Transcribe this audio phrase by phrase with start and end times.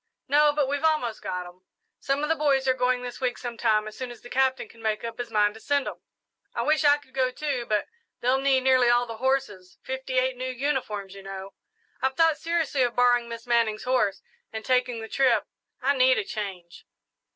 [0.27, 1.61] "No, but we've almost got 'em.
[1.99, 4.81] Some of the boys are going this week sometime, as soon as the Captain can
[4.81, 6.01] make up his mind to send 'em.
[6.55, 7.87] I wish I could go, too, but
[8.19, 11.53] they'll need nearly all the horses fifty eight new uniforms, you know.
[12.01, 15.45] I've thought seriously of borrowing Miss Manning's horse and taking the trip
[15.83, 16.87] I need a change."